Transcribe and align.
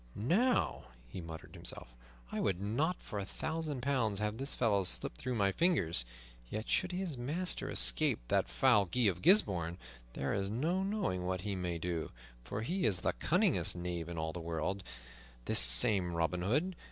"Now," 0.15 0.85
he 1.07 1.21
muttered 1.21 1.53
to 1.53 1.59
himself, 1.59 1.95
"I 2.31 2.39
would 2.39 2.59
not 2.59 3.03
for 3.03 3.19
a 3.19 3.23
thousand 3.25 3.81
pounds 3.83 4.17
have 4.17 4.37
this 4.39 4.55
fellow 4.55 4.83
slip 4.83 5.15
through 5.15 5.35
my 5.35 5.51
fingers; 5.51 6.05
yet, 6.49 6.67
should 6.67 6.91
his 6.91 7.19
master 7.19 7.69
escape 7.69 8.19
that 8.29 8.49
foul 8.49 8.85
Guy 8.85 9.01
of 9.01 9.21
Gisbourne, 9.21 9.77
there 10.13 10.33
is 10.33 10.49
no 10.49 10.81
knowing 10.81 11.27
what 11.27 11.41
he 11.41 11.55
may 11.55 11.77
do, 11.77 12.09
for 12.43 12.63
he 12.63 12.83
is 12.85 13.01
the 13.01 13.13
cunningest 13.13 13.75
knave 13.75 14.09
in 14.09 14.17
all 14.17 14.31
the 14.33 14.39
world 14.39 14.83
this 15.45 15.59
same 15.59 16.13
Robin 16.15 16.41
Hood. 16.41 16.75